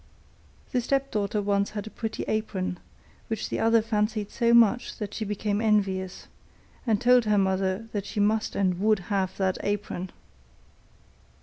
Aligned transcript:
The 0.71 0.81
stepdaughter 0.81 1.43
once 1.43 1.69
had 1.69 1.85
a 1.85 1.91
pretty 1.91 2.23
apron, 2.23 2.79
which 3.27 3.49
the 3.49 3.59
other 3.59 3.83
fancied 3.83 4.31
so 4.31 4.51
much 4.51 4.97
that 4.97 5.13
she 5.13 5.25
became 5.25 5.61
envious, 5.61 6.27
and 6.87 6.99
told 6.99 7.25
her 7.25 7.37
mother 7.37 7.87
that 7.91 8.07
she 8.07 8.19
must 8.19 8.55
and 8.55 8.79
would 8.79 8.97
have 9.13 9.37
that 9.37 9.59
apron. 9.61 10.09